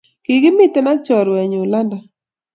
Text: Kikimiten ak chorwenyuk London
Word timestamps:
Kikimiten 0.23 0.87
ak 0.91 0.99
chorwenyuk 1.05 1.69
London 1.71 2.03